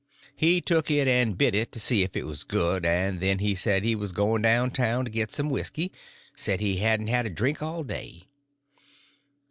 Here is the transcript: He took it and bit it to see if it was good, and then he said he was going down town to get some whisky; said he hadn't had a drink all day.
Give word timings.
He 0.35 0.61
took 0.61 0.89
it 0.89 1.07
and 1.07 1.37
bit 1.37 1.53
it 1.53 1.71
to 1.73 1.79
see 1.79 2.01
if 2.01 2.15
it 2.17 2.25
was 2.25 2.43
good, 2.43 2.87
and 2.87 3.19
then 3.19 3.37
he 3.37 3.53
said 3.53 3.83
he 3.83 3.93
was 3.93 4.11
going 4.13 4.41
down 4.41 4.71
town 4.71 5.05
to 5.05 5.11
get 5.11 5.31
some 5.31 5.47
whisky; 5.51 5.91
said 6.35 6.59
he 6.59 6.77
hadn't 6.77 7.05
had 7.09 7.27
a 7.27 7.29
drink 7.29 7.61
all 7.61 7.83
day. 7.83 8.23